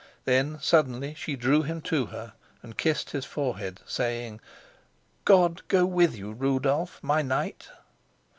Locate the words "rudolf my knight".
6.31-7.67